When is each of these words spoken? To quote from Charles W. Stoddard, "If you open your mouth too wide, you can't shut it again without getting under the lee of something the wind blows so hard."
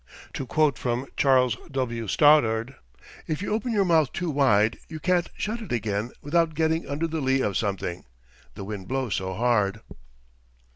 To 0.33 0.47
quote 0.47 0.79
from 0.79 1.05
Charles 1.15 1.57
W. 1.69 2.07
Stoddard, 2.07 2.73
"If 3.27 3.43
you 3.43 3.53
open 3.53 3.71
your 3.71 3.85
mouth 3.85 4.11
too 4.11 4.31
wide, 4.31 4.79
you 4.87 4.99
can't 4.99 5.29
shut 5.37 5.61
it 5.61 5.71
again 5.71 6.09
without 6.23 6.55
getting 6.55 6.89
under 6.89 7.05
the 7.05 7.21
lee 7.21 7.41
of 7.41 7.55
something 7.55 8.05
the 8.55 8.63
wind 8.63 8.87
blows 8.87 9.13
so 9.13 9.35
hard." 9.35 9.81